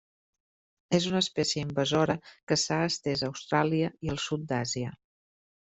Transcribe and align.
És 0.99 1.05
una 1.09 1.21
espècie 1.25 1.65
invasora 1.67 2.17
que 2.51 2.59
s'ha 2.63 2.81
estès 2.89 3.25
a 3.29 3.33
Austràlia 3.35 3.95
i 4.09 4.15
al 4.17 4.23
sud 4.29 4.53
d'Àsia. 4.55 4.99